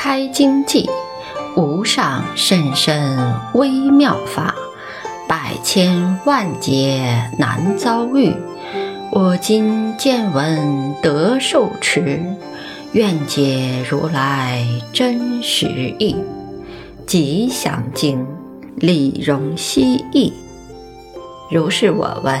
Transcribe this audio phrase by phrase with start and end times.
[0.00, 0.88] 开经济，
[1.56, 4.54] 无上甚深微妙法，
[5.26, 8.32] 百千万劫难遭遇。
[9.10, 12.22] 我今见闻得受持，
[12.92, 16.14] 愿解如来真实义。
[17.04, 18.24] 吉祥经，
[18.76, 20.32] 李荣希译。
[21.50, 22.40] 如是我闻。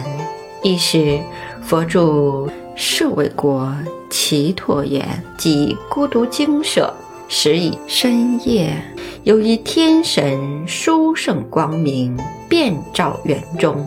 [0.62, 1.18] 一时，
[1.60, 3.74] 佛住舍卫国
[4.08, 5.04] 祇陀园，
[5.36, 6.94] 即孤独精舍。
[7.28, 8.74] 时已深夜，
[9.22, 12.16] 有一天神殊胜光明，
[12.48, 13.86] 遍照园中，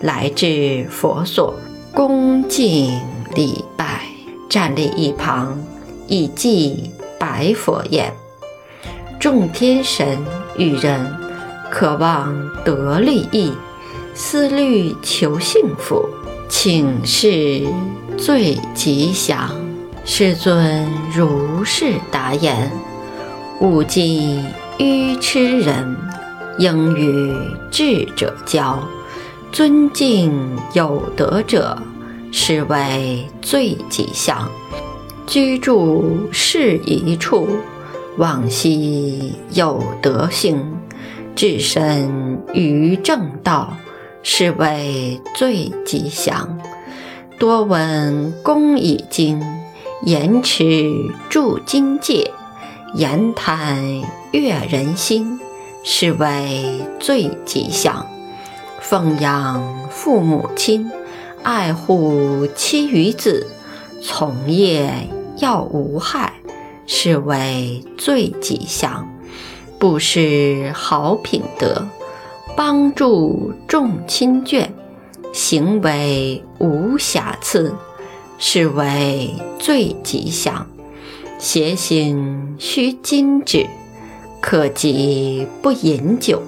[0.00, 1.54] 来至佛所，
[1.94, 3.00] 恭敬
[3.36, 4.02] 礼拜，
[4.48, 5.56] 站立一旁，
[6.08, 8.12] 以祭白佛言
[9.20, 10.18] ：“众天神
[10.58, 11.00] 与人，
[11.70, 13.52] 渴望得利益，
[14.14, 16.04] 思虑求幸福，
[16.48, 17.64] 请示
[18.18, 19.48] 最吉祥。”
[20.12, 22.68] 世尊如是答言
[23.62, 24.44] ：“勿近
[24.76, 25.96] 愚痴人，
[26.58, 27.32] 应与
[27.70, 28.82] 智者交。
[29.52, 31.80] 尊敬有德者，
[32.32, 34.50] 是为最吉祥。
[35.28, 37.48] 居住适宜处，
[38.16, 40.60] 往昔有德行，
[41.36, 43.76] 置身于正道，
[44.24, 46.58] 是为最吉祥。
[47.38, 49.40] 多闻公已经。”
[50.02, 52.32] 言持住金戒，
[52.94, 53.84] 言谈
[54.32, 55.38] 悦人心，
[55.84, 58.06] 是为最吉祥。
[58.80, 60.90] 奉养父母亲，
[61.42, 63.46] 爱护妻与子，
[64.02, 64.90] 从业
[65.36, 66.32] 要无害，
[66.86, 69.06] 是为最吉祥。
[69.78, 71.86] 布施好品德，
[72.56, 74.66] 帮助众亲眷，
[75.34, 77.74] 行为无瑕疵。
[78.42, 80.66] 是为最吉祥，
[81.38, 83.66] 邪行须禁止，
[84.40, 86.42] 可及不饮酒，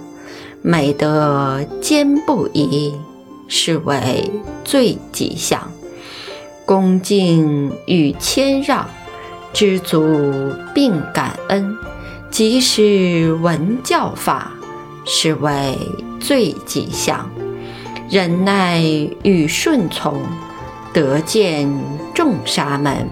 [0.63, 2.95] 美德坚不移，
[3.47, 4.31] 是为
[4.65, 5.71] 最吉祥。
[6.65, 8.89] 恭敬与谦让，
[9.53, 11.77] 知足并感恩，
[12.31, 14.51] 及时闻教法，
[15.05, 15.77] 是为
[16.19, 17.31] 最吉祥。
[18.09, 18.83] 忍耐
[19.23, 20.23] 与顺从。
[20.93, 21.69] 得见
[22.15, 23.09] 众沙门，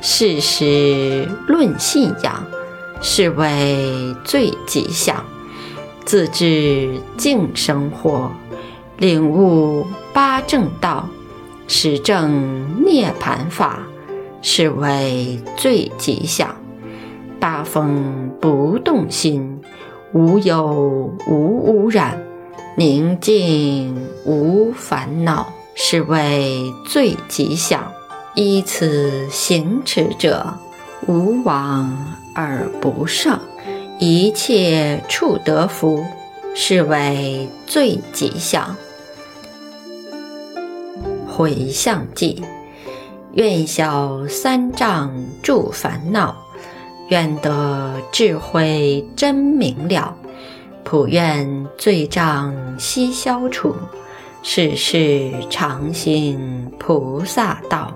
[0.00, 2.44] 事实论信仰，
[3.00, 5.24] 是为最吉祥。
[6.04, 8.32] 自知净生活，
[8.98, 11.08] 领悟八正道，
[11.68, 13.86] 实证涅盘法，
[14.42, 16.56] 是为最吉祥。
[17.38, 19.60] 八风不动心，
[20.12, 22.20] 无有无污染，
[22.76, 25.52] 宁静无烦恼。
[25.74, 27.92] 是为最吉祥，
[28.34, 30.54] 依此行持者，
[31.06, 33.38] 无往而不胜，
[33.98, 36.04] 一切处得福，
[36.54, 38.76] 是为最吉祥。
[41.26, 42.42] 回向记，
[43.32, 45.10] 愿消三障
[45.42, 46.36] 诸烦恼，
[47.08, 50.14] 愿得智慧真明了，
[50.84, 53.74] 普愿罪障悉消除。
[54.42, 57.94] 世事常行菩萨道。